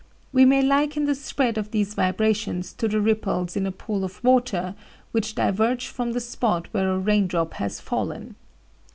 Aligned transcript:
We 0.33 0.45
may 0.45 0.63
liken 0.63 1.05
the 1.05 1.13
spread 1.13 1.59
of 1.59 1.69
these 1.69 1.93
vibrations 1.93 2.73
to 2.73 2.87
the 2.87 2.99
ripples 2.99 3.55
in 3.55 3.67
a 3.67 3.71
pool 3.71 4.03
of 4.03 4.23
water 4.23 4.73
which 5.11 5.35
diverge 5.35 5.85
from 5.89 6.13
the 6.13 6.19
spot 6.19 6.65
where 6.71 6.91
a 6.91 6.97
raindrop 6.97 7.53
has 7.53 7.79
fallen. 7.79 8.33